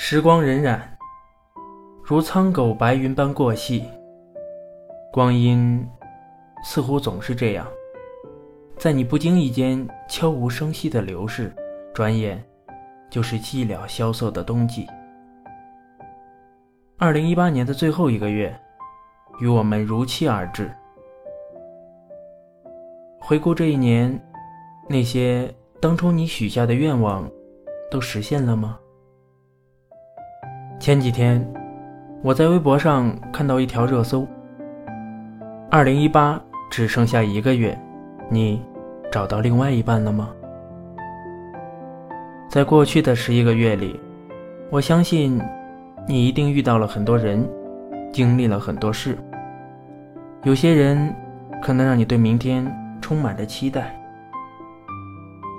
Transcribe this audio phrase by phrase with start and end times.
[0.00, 0.78] 时光荏苒，
[2.04, 3.84] 如苍狗白云般过隙。
[5.12, 5.84] 光阴
[6.62, 7.66] 似乎总是这样，
[8.78, 11.52] 在你不经意间悄无声息的流逝，
[11.92, 12.42] 转眼
[13.10, 14.86] 就是寂寥萧瑟的冬季。
[16.96, 18.56] 二零一八年的最后一个月，
[19.40, 20.72] 与我们如期而至。
[23.18, 24.18] 回顾这一年，
[24.88, 27.28] 那些当初你许下的愿望，
[27.90, 28.78] 都实现了吗？
[30.80, 31.44] 前几天，
[32.22, 34.24] 我在微博上看到一条热搜
[35.68, 37.76] ：“二零一八只剩下一个月，
[38.30, 38.62] 你
[39.10, 40.30] 找到另外一半了吗？”
[42.48, 43.98] 在过去的十一个月里，
[44.70, 45.40] 我相信
[46.06, 47.44] 你一定遇到了很多人，
[48.12, 49.18] 经历了很多事。
[50.44, 51.12] 有些人
[51.60, 52.64] 可能让你对明天
[53.00, 54.00] 充满着期待，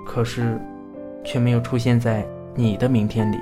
[0.06, 0.58] 可是
[1.22, 3.36] 却没有出现在你的明天里。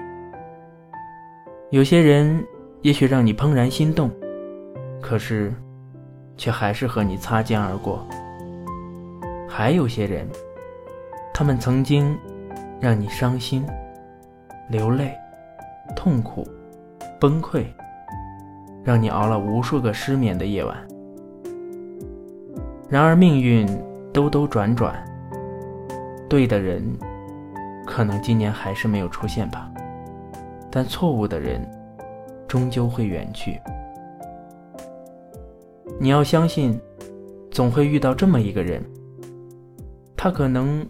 [1.71, 2.43] 有些人
[2.81, 4.11] 也许让你怦然心动，
[5.03, 5.53] 可是，
[6.35, 8.07] 却还是和你擦肩而过。
[9.47, 10.27] 还有些人，
[11.35, 12.19] 他们曾经
[12.81, 13.67] 让你伤心、
[14.71, 15.15] 流泪、
[15.95, 16.49] 痛苦、
[17.21, 17.67] 崩溃，
[18.83, 20.75] 让你熬了无数个失眠的夜晚。
[22.89, 23.69] 然而命运
[24.11, 24.95] 兜兜转转，
[26.31, 26.83] 对的人，
[27.87, 29.71] 可能今年还是没有出现吧。
[30.71, 31.67] 但错误的人，
[32.47, 33.61] 终究会远去。
[36.01, 36.81] 你要相信，
[37.51, 38.85] 总会遇到这么一个人。
[40.17, 40.87] 他可能，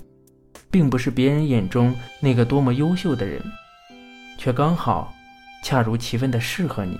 [0.70, 3.42] 并不是别人眼中那个多么优秀的人，
[4.38, 5.12] 却刚好，
[5.62, 6.98] 恰如其分的适合你。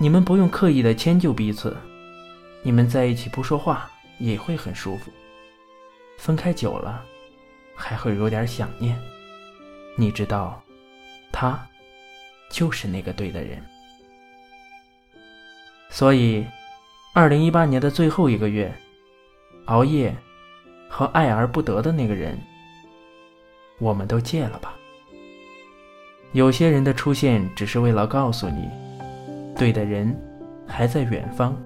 [0.00, 1.76] 你们不用刻意的迁就彼此，
[2.62, 5.10] 你们在一起不说话也会很舒服。
[6.18, 7.02] 分开久了，
[7.74, 8.98] 还会有点想念。
[9.96, 10.62] 你知道。
[11.32, 11.58] 他，
[12.50, 13.58] 就是那个对的人。
[15.88, 16.46] 所以，
[17.14, 18.72] 二零一八年的最后一个月，
[19.66, 20.14] 熬夜
[20.88, 22.38] 和爱而不得的那个人，
[23.78, 24.74] 我们都戒了吧。
[26.32, 28.68] 有些人的出现，只是为了告诉你，
[29.56, 30.14] 对的人
[30.66, 31.56] 还在远方，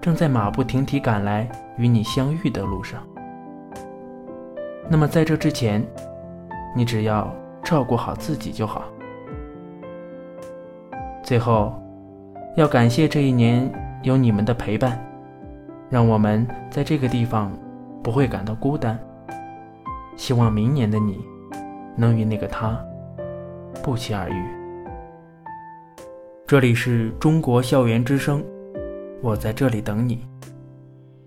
[0.00, 3.06] 正在马不停蹄赶来与你相遇的路上。
[4.88, 5.86] 那么，在这之前，
[6.76, 7.34] 你只要。
[7.64, 8.84] 照顾好自己就好。
[11.22, 11.72] 最后，
[12.54, 15.02] 要感谢这一年有你们的陪伴，
[15.88, 17.50] 让我们在这个地方
[18.02, 18.98] 不会感到孤单。
[20.16, 21.24] 希望明年的你，
[21.96, 22.78] 能与那个他
[23.82, 24.44] 不期而遇。
[26.46, 28.44] 这里是中国校园之声，
[29.22, 30.24] 我在这里等你。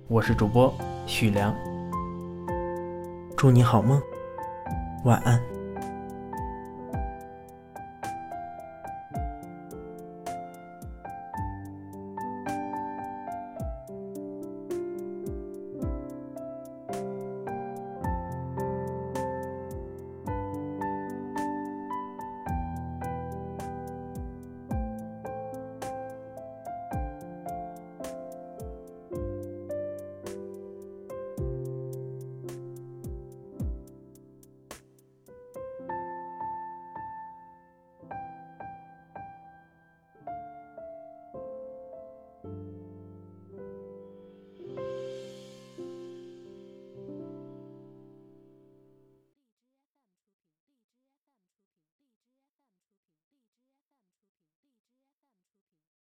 [0.08, 0.74] 我是主播
[1.08, 1.54] 许良，
[3.36, 4.00] 祝你好梦，
[5.04, 5.57] 晚安。